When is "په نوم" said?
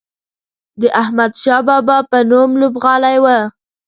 2.11-2.49